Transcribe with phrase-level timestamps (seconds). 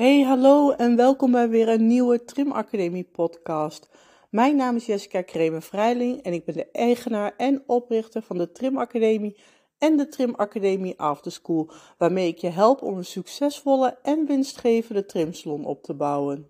[0.00, 3.88] Hey, hallo en welkom bij weer een nieuwe Trim Academie podcast.
[4.30, 8.78] Mijn naam is Jessica Kremer-Vrijling en ik ben de eigenaar en oprichter van de Trim
[8.78, 9.36] Academie
[9.78, 15.06] en de Trim Academie After School, waarmee ik je help om een succesvolle en winstgevende
[15.06, 16.48] trimsalon op te bouwen.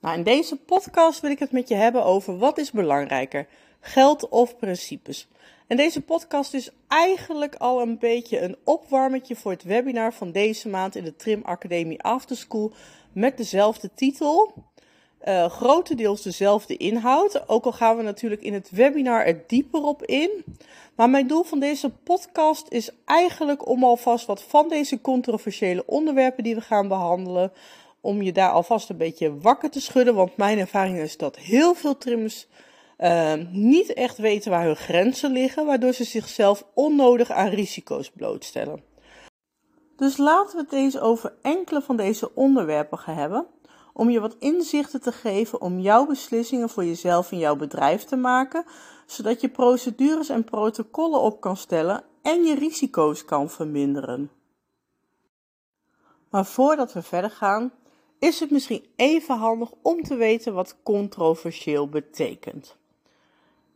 [0.00, 3.48] Nou, in deze podcast wil ik het met je hebben over wat is belangrijker,
[3.80, 5.28] geld of principes.
[5.66, 10.68] En deze podcast is eigenlijk al een beetje een opwarmetje voor het webinar van deze
[10.68, 12.72] maand in de Trim Academie Afterschool
[13.12, 14.52] met dezelfde titel.
[15.24, 20.04] Uh, grotendeels dezelfde inhoud, ook al gaan we natuurlijk in het webinar er dieper op
[20.04, 20.44] in.
[20.94, 26.44] Maar mijn doel van deze podcast is eigenlijk om alvast wat van deze controversiële onderwerpen
[26.44, 27.52] die we gaan behandelen,
[28.00, 30.14] om je daar alvast een beetje wakker te schudden.
[30.14, 32.46] Want mijn ervaring is dat heel veel trimmers
[32.98, 38.82] uh, niet echt weten waar hun grenzen liggen, waardoor ze zichzelf onnodig aan risico's blootstellen.
[39.96, 43.46] Dus laten we het eens over enkele van deze onderwerpen gaan hebben,
[43.92, 48.16] om je wat inzichten te geven om jouw beslissingen voor jezelf en jouw bedrijf te
[48.16, 48.64] maken,
[49.06, 54.30] zodat je procedures en protocollen op kan stellen en je risico's kan verminderen.
[56.30, 57.72] Maar voordat we verder gaan,
[58.18, 62.76] is het misschien even handig om te weten wat controversieel betekent.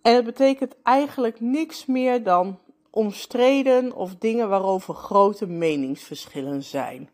[0.02, 2.58] En het betekent eigenlijk niks meer dan
[2.90, 7.10] omstreden of dingen waarover grote meningsverschillen zijn.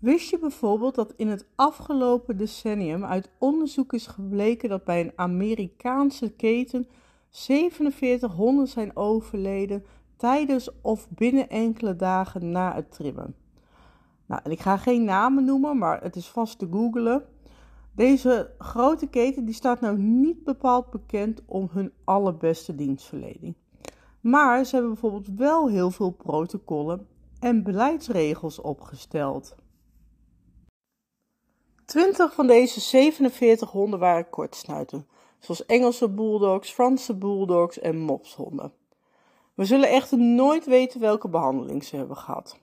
[0.00, 5.12] Wist je bijvoorbeeld dat in het afgelopen decennium uit onderzoek is gebleken dat bij een
[5.16, 6.88] Amerikaanse keten
[7.28, 9.84] 47 honden zijn overleden
[10.16, 13.34] tijdens of binnen enkele dagen na het trimmen?
[14.26, 17.24] Nou, en ik ga geen namen noemen, maar het is vast te googlen.
[17.94, 23.54] Deze grote keten die staat nou niet bepaald bekend om hun allerbeste dienstverlening.
[24.20, 27.08] Maar ze hebben bijvoorbeeld wel heel veel protocollen
[27.40, 29.54] en beleidsregels opgesteld.
[31.84, 35.06] 20 van deze 47 honden waren kortsnuiten,
[35.38, 38.72] zoals Engelse bulldogs, Franse bulldogs en mopshonden.
[39.54, 42.58] We zullen echter nooit weten welke behandeling ze hebben gehad.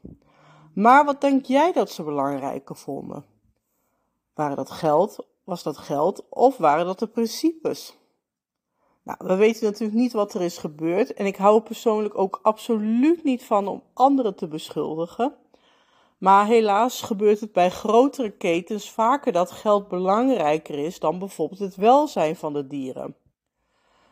[0.74, 3.25] Maar wat denk jij dat ze belangrijker vonden?
[4.38, 5.28] Waren dat geld?
[5.44, 6.30] Was dat geld?
[6.30, 7.98] Of waren dat de principes?
[9.03, 12.40] Nou, we weten natuurlijk niet wat er is gebeurd en ik hou er persoonlijk ook
[12.42, 15.36] absoluut niet van om anderen te beschuldigen.
[16.18, 21.75] Maar helaas gebeurt het bij grotere ketens vaker dat geld belangrijker is dan bijvoorbeeld het
[21.75, 23.16] welzijn van de dieren.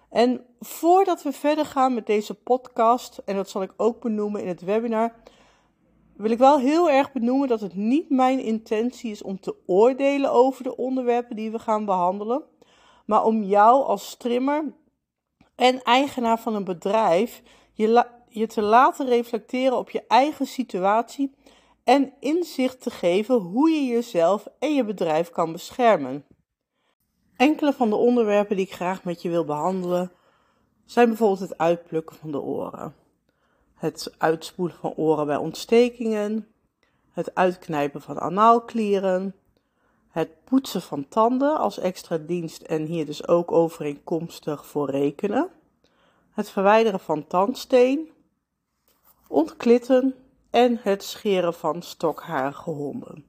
[0.09, 4.47] En voordat we verder gaan met deze podcast, en dat zal ik ook benoemen in
[4.47, 5.15] het webinar,
[6.15, 10.31] wil ik wel heel erg benoemen dat het niet mijn intentie is om te oordelen
[10.31, 12.43] over de onderwerpen die we gaan behandelen,
[13.05, 14.73] maar om jou als strimmer
[15.55, 17.41] en eigenaar van een bedrijf
[17.73, 21.35] je, je te laten reflecteren op je eigen situatie
[21.83, 26.25] en inzicht te geven hoe je jezelf en je bedrijf kan beschermen.
[27.35, 30.11] Enkele van de onderwerpen die ik graag met je wil behandelen
[30.85, 33.04] zijn bijvoorbeeld het uitplukken van de oren
[33.75, 36.47] het uitspoelen van oren bij ontstekingen,
[37.11, 39.35] het uitknijpen van anaalklieren,
[40.09, 45.49] het poetsen van tanden als extra dienst en hier dus ook overeenkomstig voor rekenen,
[46.31, 48.11] het verwijderen van tandsteen,
[49.27, 50.15] ontklitten
[50.49, 53.25] en het scheren van stokharige honden.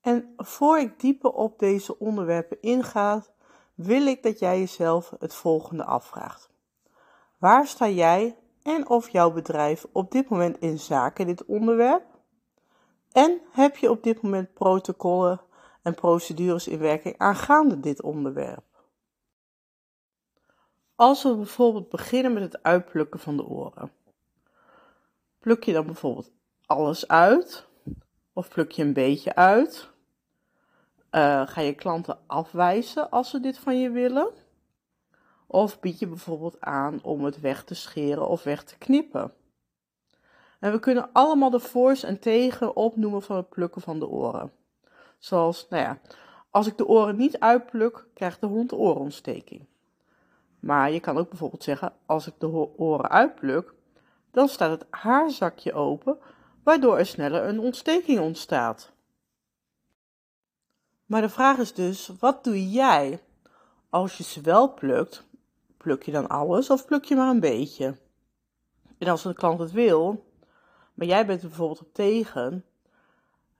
[0.00, 3.24] En voor ik dieper op deze onderwerpen inga,
[3.74, 6.48] wil ik dat jij jezelf het volgende afvraagt.
[7.38, 12.04] Waar sta jij en of jouw bedrijf op dit moment in zaken dit onderwerp?
[13.12, 15.40] En heb je op dit moment protocollen
[15.82, 18.64] en procedures in werking aangaande dit onderwerp?
[20.94, 23.92] Als we bijvoorbeeld beginnen met het uitplukken van de oren.
[25.38, 26.30] Pluk je dan bijvoorbeeld
[26.66, 27.66] alles uit?
[28.32, 29.90] Of pluk je een beetje uit?
[31.10, 34.44] Uh, ga je klanten afwijzen als ze dit van je willen?
[35.46, 39.32] Of bied je bijvoorbeeld aan om het weg te scheren of weg te knippen.
[40.60, 44.52] En we kunnen allemaal de voor's en tegen opnoemen van het plukken van de oren.
[45.18, 45.98] Zoals, nou ja,
[46.50, 49.66] als ik de oren niet uitpluk, krijgt de hond oorontsteking.
[50.60, 53.74] Maar je kan ook bijvoorbeeld zeggen, als ik de oren uitpluk,
[54.30, 56.18] dan staat het haarzakje open,
[56.62, 58.92] waardoor er sneller een ontsteking ontstaat.
[61.06, 63.20] Maar de vraag is dus, wat doe jij
[63.90, 65.24] als je ze wel plukt,
[65.86, 67.96] pluk je dan alles of pluk je maar een beetje?
[68.98, 70.24] En als een klant het wil,
[70.94, 72.64] maar jij bent er bijvoorbeeld op tegen,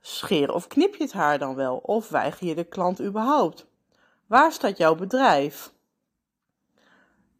[0.00, 1.76] scheer of knip je het haar dan wel?
[1.76, 3.66] Of weiger je de klant überhaupt?
[4.26, 5.72] Waar staat jouw bedrijf?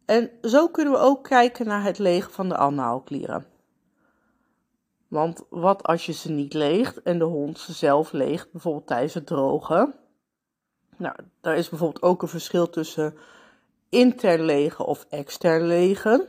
[0.05, 3.45] En zo kunnen we ook kijken naar het legen van de anaalklieren.
[5.07, 9.13] Want wat als je ze niet leegt en de hond ze zelf leegt, bijvoorbeeld tijdens
[9.13, 9.95] het drogen?
[10.97, 13.17] Nou, daar is bijvoorbeeld ook een verschil tussen
[13.89, 16.27] intern legen of extern legen.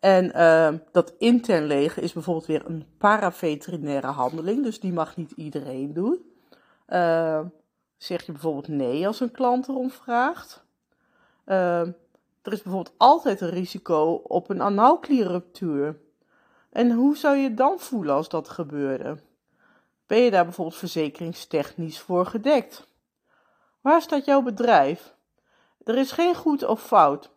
[0.00, 5.30] En uh, dat intern legen is bijvoorbeeld weer een paraveterinaire handeling, dus die mag niet
[5.30, 6.32] iedereen doen.
[6.88, 7.40] Uh,
[7.96, 10.64] zeg je bijvoorbeeld nee als een klant erom vraagt.
[11.46, 11.80] Uh,
[12.42, 15.98] er is bijvoorbeeld altijd een risico op een anaalklierruptuur.
[16.70, 19.16] En hoe zou je dan voelen als dat gebeurde?
[20.06, 22.86] Ben je daar bijvoorbeeld verzekeringstechnisch voor gedekt?
[23.80, 25.14] Waar staat jouw bedrijf?
[25.84, 27.30] Er is geen goed of fout.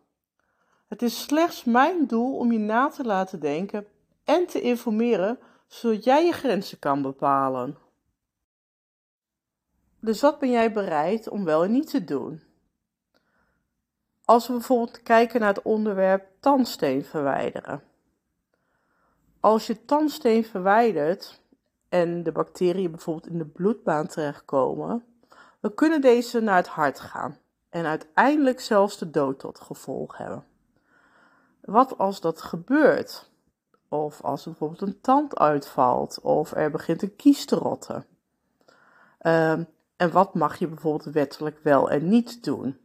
[0.88, 3.86] Het is slechts mijn doel om je na te laten denken
[4.24, 7.78] en te informeren, zodat jij je grenzen kan bepalen.
[10.00, 12.42] Dus wat ben jij bereid om wel en niet te doen?
[14.24, 17.82] Als we bijvoorbeeld kijken naar het onderwerp tandsteen verwijderen.
[19.40, 21.40] Als je tandsteen verwijdert
[21.88, 25.04] en de bacteriën bijvoorbeeld in de bloedbaan terechtkomen,
[25.60, 27.38] dan kunnen deze naar het hart gaan
[27.74, 30.46] en uiteindelijk zelfs de dood tot gevolg hebben.
[31.60, 33.30] Wat als dat gebeurt?
[33.88, 38.06] Of als er bijvoorbeeld een tand uitvalt of er begint een kies te rotten.
[39.20, 39.66] Um,
[39.96, 42.78] en wat mag je bijvoorbeeld wettelijk wel en niet doen?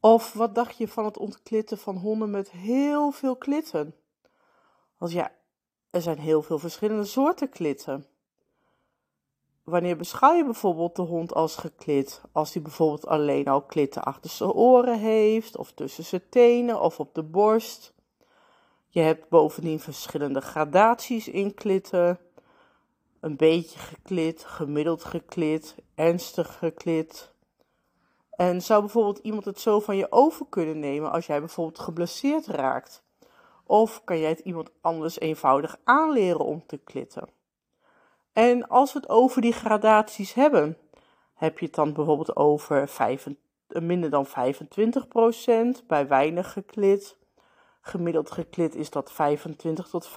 [0.00, 3.94] Of wat dacht je van het ontklitten van honden met heel veel klitten?
[4.96, 5.32] Want ja,
[5.90, 8.06] er zijn heel veel verschillende soorten klitten.
[9.64, 12.20] Wanneer beschouw je bijvoorbeeld de hond als geklit?
[12.32, 17.00] Als hij bijvoorbeeld alleen al klitten achter zijn oren heeft, of tussen zijn tenen, of
[17.00, 17.94] op de borst.
[18.88, 22.18] Je hebt bovendien verschillende gradaties in klitten
[23.20, 27.32] een beetje geklit, gemiddeld geklit, ernstig geklit.
[28.30, 32.46] En zou bijvoorbeeld iemand het zo van je over kunnen nemen als jij bijvoorbeeld geblesseerd
[32.46, 33.02] raakt?
[33.64, 37.28] Of kan jij het iemand anders eenvoudig aanleren om te klitten?
[38.32, 40.76] En als we het over die gradaties hebben,
[41.34, 43.26] heb je het dan bijvoorbeeld over 5,
[43.66, 44.30] minder dan 25%
[45.86, 47.16] bij weinig geklit.
[47.80, 50.12] Gemiddeld geklit is dat 25 tot 50%.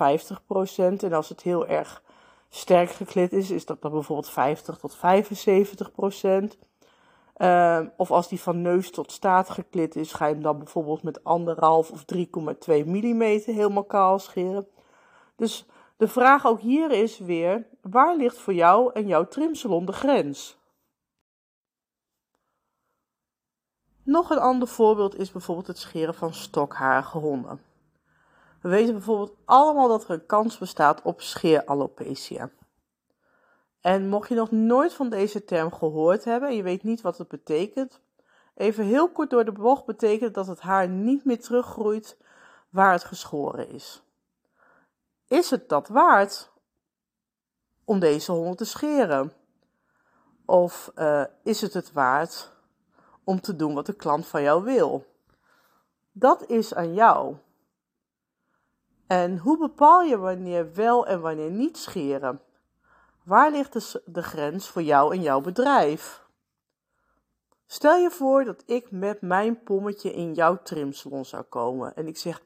[0.78, 2.04] En als het heel erg
[2.50, 6.58] sterk geklit is, is dat dan bijvoorbeeld 50 tot 75 procent.
[7.38, 11.04] Uh, of als die van neus tot staart geklit is, ga je hem dan bijvoorbeeld
[11.04, 14.68] met anderhalf of 3,2 mm helemaal kaal scheren.
[15.36, 15.66] Dus
[15.98, 20.58] de vraag ook hier is weer, waar ligt voor jou en jouw trimsalon de grens?
[24.04, 27.62] Nog een ander voorbeeld is bijvoorbeeld het scheren van stokharige honden.
[28.62, 32.50] We weten bijvoorbeeld allemaal dat er een kans bestaat op scheeralopecia.
[33.82, 37.18] En mocht je nog nooit van deze term gehoord hebben en je weet niet wat
[37.18, 38.02] het betekent,
[38.56, 42.18] even heel kort door de bocht betekent dat het haar niet meer teruggroeit
[42.70, 44.05] waar het geschoren is.
[45.28, 46.52] Is het dat waard
[47.84, 49.34] om deze honden te scheren?
[50.46, 52.52] Of uh, is het het waard
[53.24, 55.06] om te doen wat de klant van jou wil?
[56.12, 57.36] Dat is aan jou.
[59.08, 62.42] En hoe bepaal je wanneer wel en wanneer niet scheren?
[63.24, 66.24] Waar ligt de, de grens voor jou en jouw bedrijf?
[67.66, 72.18] Stel je voor dat ik met mijn pommetje in jouw trimsalon zou komen en ik
[72.18, 72.45] zeg: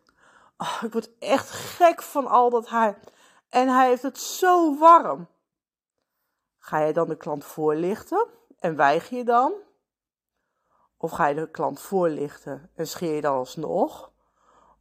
[0.60, 3.00] oh, Ik word echt gek van al dat haar.
[3.50, 5.28] En hij heeft het zo warm.
[6.58, 8.28] Ga je dan de klant voorlichten
[8.60, 9.54] en weiger je dan?
[10.98, 14.12] Of ga je de klant voorlichten en scheer je dan alsnog?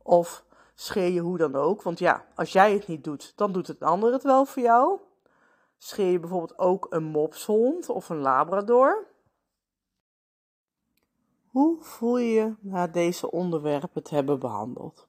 [0.03, 0.45] Of
[0.75, 1.83] scheer je hoe dan ook.
[1.83, 5.01] Want ja, als jij het niet doet, dan doet het ander het wel voor jou.
[5.77, 9.07] Scheer je bijvoorbeeld ook een mopshond of een labrador?
[11.51, 15.08] Hoe voel je je na deze onderwerpen te hebben behandeld?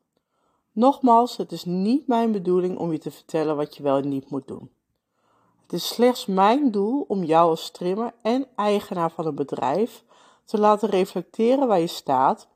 [0.72, 4.30] Nogmaals, het is niet mijn bedoeling om je te vertellen wat je wel en niet
[4.30, 4.72] moet doen.
[5.62, 10.04] Het is slechts mijn doel om jou als trimmer en eigenaar van een bedrijf
[10.46, 12.48] te laten reflecteren waar je staat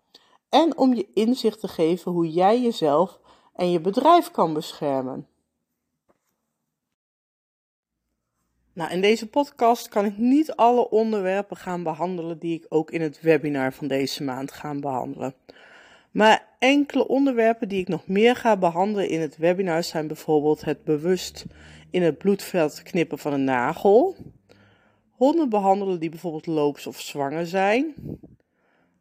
[0.50, 3.20] en om je inzicht te geven hoe jij jezelf
[3.54, 5.28] en je bedrijf kan beschermen.
[8.74, 13.02] Nou, in deze podcast kan ik niet alle onderwerpen gaan behandelen die ik ook in
[13.02, 15.36] het webinar van deze maand ga behandelen.
[16.14, 20.84] Maar enkele onderwerpen die ik nog meer ga behandelen in het webinar zijn bijvoorbeeld het
[20.84, 21.46] bewust
[21.90, 24.16] in het bloedveld knippen van een nagel,
[25.12, 27.94] honden behandelen die bijvoorbeeld loops of zwanger zijn,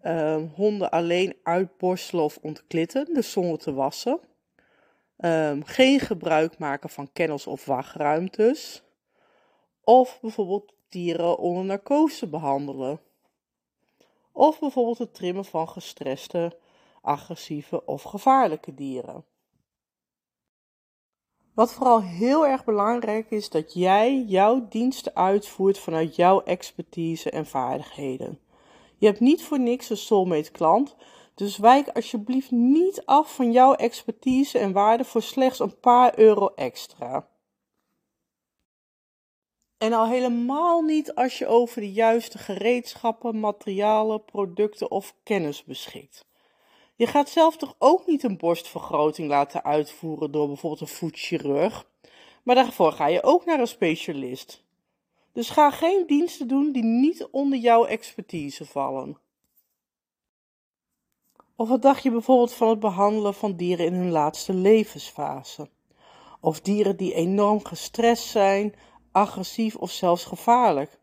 [0.03, 4.21] uh, honden alleen uitborstelen of ontklitten, dus zonder te wassen.
[5.19, 8.83] Um, geen gebruik maken van kennels of wachtruimtes.
[9.85, 13.01] Of bijvoorbeeld dieren onder narcose behandelen.
[14.33, 16.57] Of bijvoorbeeld het trimmen van gestreste,
[17.03, 19.25] agressieve of gevaarlijke dieren.
[21.55, 27.47] Wat vooral heel erg belangrijk is, dat jij jouw diensten uitvoert vanuit jouw expertise en
[27.47, 28.41] vaardigheden.
[28.99, 30.97] Je hebt niet voor niks een soulmate klant,
[31.35, 36.49] dus wijk alsjeblieft niet af van jouw expertise en waarde voor slechts een paar euro
[36.55, 37.29] extra.
[39.79, 46.27] En al helemaal niet als je over de juiste gereedschappen, materialen, producten of kennis beschikt.
[47.03, 51.87] Je gaat zelf toch ook niet een borstvergroting laten uitvoeren door bijvoorbeeld een voetchirurg,
[52.43, 54.65] maar daarvoor ga je ook naar een specialist.
[55.33, 59.19] Dus ga geen diensten doen die niet onder jouw expertise vallen.
[61.57, 65.69] Of wat dacht je bijvoorbeeld van het behandelen van dieren in hun laatste levensfase?
[66.41, 68.75] Of dieren die enorm gestrest zijn,
[69.13, 70.99] agressief of zelfs gevaarlijk?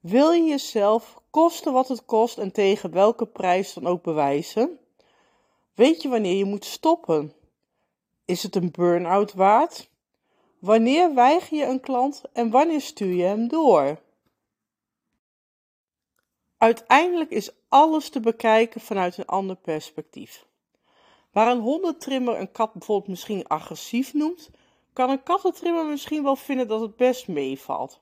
[0.00, 4.78] Wil je jezelf, koste wat het kost en tegen welke prijs dan ook bewijzen?
[5.74, 7.32] Weet je wanneer je moet stoppen?
[8.24, 9.90] Is het een burn-out waard?
[10.58, 14.00] Wanneer weiger je een klant en wanneer stuur je hem door?
[16.56, 20.46] Uiteindelijk is alles te bekijken vanuit een ander perspectief.
[21.32, 24.50] Waar een hondentrimmer een kat bijvoorbeeld misschien agressief noemt,
[24.92, 28.00] kan een kattentrimmer misschien wel vinden dat het best meevalt.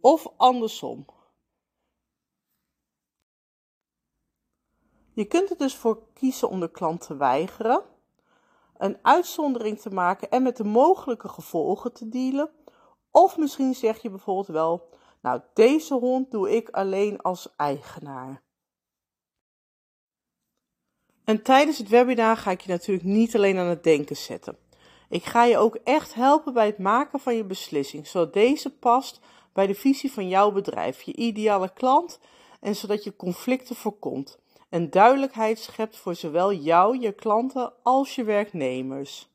[0.00, 1.04] Of andersom.
[5.16, 7.82] Je kunt er dus voor kiezen om de klant te weigeren,
[8.76, 12.50] een uitzondering te maken en met de mogelijke gevolgen te dealen.
[13.10, 14.88] Of misschien zeg je bijvoorbeeld wel:
[15.20, 18.42] Nou, deze hond doe ik alleen als eigenaar.
[21.24, 24.58] En tijdens het webinar ga ik je natuurlijk niet alleen aan het denken zetten.
[25.08, 29.20] Ik ga je ook echt helpen bij het maken van je beslissing, zodat deze past
[29.52, 32.18] bij de visie van jouw bedrijf, je ideale klant
[32.60, 38.24] en zodat je conflicten voorkomt en duidelijkheid schept voor zowel jou, je klanten als je
[38.24, 39.34] werknemers.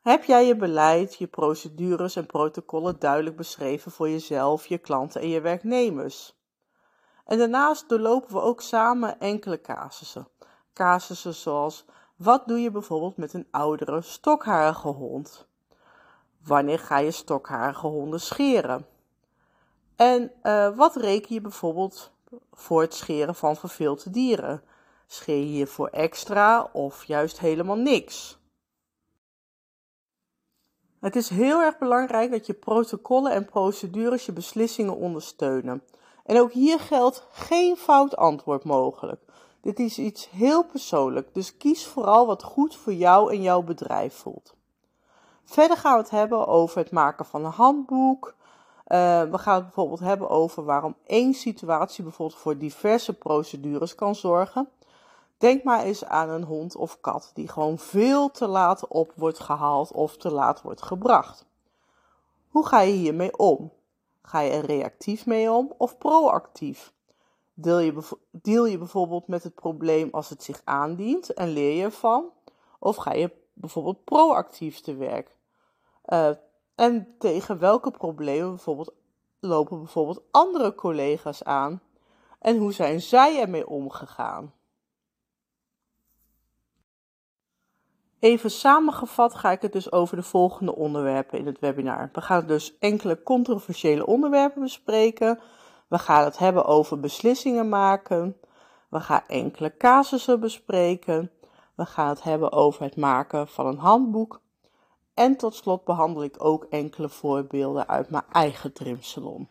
[0.00, 5.28] Heb jij je beleid, je procedures en protocollen duidelijk beschreven voor jezelf, je klanten en
[5.28, 6.40] je werknemers?
[7.24, 10.28] En daarnaast doorlopen we ook samen enkele casussen.
[10.72, 11.84] Casussen zoals:
[12.16, 15.46] wat doe je bijvoorbeeld met een oudere stokharige hond?
[16.44, 18.86] Wanneer ga je stokharige honden scheren?
[19.96, 22.12] En uh, wat reken je bijvoorbeeld
[22.52, 24.62] voor het scheren van verveelde dieren?
[25.06, 28.40] Scheer je hiervoor extra of juist helemaal niks?
[31.00, 35.82] Het is heel erg belangrijk dat je protocollen en procedures je beslissingen ondersteunen.
[36.24, 39.20] En ook hier geldt geen fout antwoord mogelijk.
[39.60, 44.14] Dit is iets heel persoonlijk, dus kies vooral wat goed voor jou en jouw bedrijf
[44.14, 44.54] voelt.
[45.44, 48.34] Verder gaan we het hebben over het maken van een handboek,
[48.86, 54.14] uh, we gaan het bijvoorbeeld hebben over waarom één situatie bijvoorbeeld voor diverse procedures kan
[54.14, 54.68] zorgen.
[55.38, 59.38] Denk maar eens aan een hond of kat die gewoon veel te laat op wordt
[59.40, 61.46] gehaald of te laat wordt gebracht.
[62.48, 63.72] Hoe ga je hiermee om?
[64.22, 66.92] Ga je er reactief mee om of proactief?
[67.54, 71.82] Deel je, deel je bijvoorbeeld met het probleem als het zich aandient en leer je
[71.82, 72.24] ervan?
[72.78, 75.36] Of ga je bijvoorbeeld proactief te werk?
[76.06, 76.30] Uh,
[76.82, 78.92] en tegen welke problemen bijvoorbeeld
[79.40, 81.80] lopen bijvoorbeeld andere collega's aan?
[82.38, 84.52] En hoe zijn zij ermee omgegaan?
[88.18, 92.10] Even samengevat ga ik het dus over de volgende onderwerpen in het webinar.
[92.12, 95.40] We gaan dus enkele controversiële onderwerpen bespreken.
[95.88, 98.36] We gaan het hebben over beslissingen maken.
[98.88, 101.30] We gaan enkele casussen bespreken.
[101.74, 104.40] We gaan het hebben over het maken van een handboek
[105.14, 109.48] en tot slot behandel ik ook enkele voorbeelden uit mijn eigen trimsalon.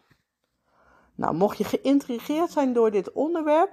[1.16, 3.72] Nou, mocht je geïntrigeerd zijn door dit onderwerp,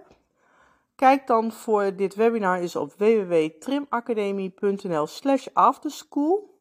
[0.95, 6.57] kijk dan voor dit webinar eens op www.trimacademie.nl slash afterschool.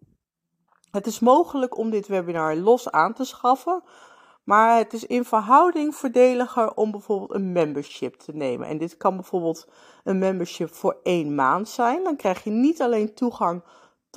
[0.92, 3.84] Het is mogelijk om dit webinar los aan te schaffen,
[4.44, 8.68] maar het is in verhouding voordeliger om bijvoorbeeld een membership te nemen.
[8.68, 9.68] En dit kan bijvoorbeeld
[10.04, 12.04] een membership voor één maand zijn.
[12.04, 13.64] Dan krijg je niet alleen toegang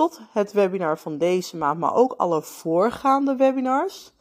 [0.01, 4.13] tot het webinar van deze maand, maar ook alle voorgaande webinars.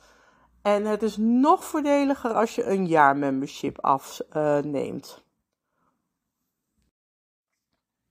[0.62, 5.24] En het is nog voordeliger als je een jaarmembership afneemt.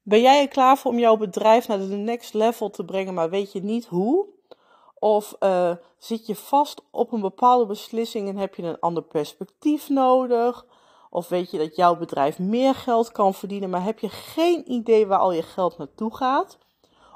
[0.02, 3.30] ben jij er klaar voor om jouw bedrijf naar de next level te brengen, maar
[3.30, 4.26] weet je niet hoe?
[4.98, 9.88] Of uh, zit je vast op een bepaalde beslissing en heb je een ander perspectief
[9.88, 10.66] nodig?
[11.10, 15.06] Of weet je dat jouw bedrijf meer geld kan verdienen, maar heb je geen idee
[15.06, 16.58] waar al je geld naartoe gaat?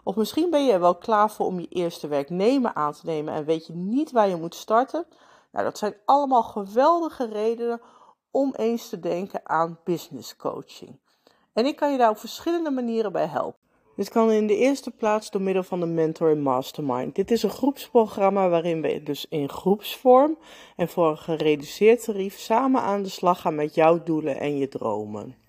[0.03, 3.35] Of misschien ben je er wel klaar voor om je eerste werknemer aan te nemen
[3.35, 5.07] en weet je niet waar je moet starten.
[5.53, 7.81] Nou, dat zijn allemaal geweldige redenen
[8.31, 10.99] om eens te denken aan business coaching.
[11.53, 13.61] En ik kan je daar op verschillende manieren bij helpen.
[13.97, 17.15] Dit kan in de eerste plaats door middel van de Mentor in Mastermind.
[17.15, 20.39] Dit is een groepsprogramma waarin we dus in groepsvorm
[20.77, 24.69] en voor een gereduceerd tarief samen aan de slag gaan met jouw doelen en je
[24.69, 25.42] dromen.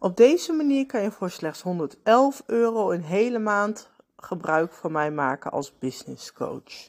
[0.00, 5.10] Op deze manier kan je voor slechts 111 euro een hele maand gebruik van mij
[5.10, 6.86] maken als business coach.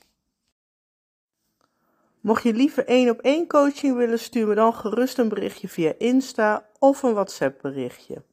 [2.19, 5.93] Mocht je liever één op één coaching willen, stuur me dan gerust een berichtje via
[5.97, 8.23] Insta of een WhatsApp berichtje.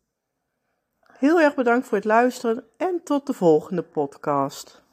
[1.00, 4.85] Heel erg bedankt voor het luisteren en tot de volgende podcast.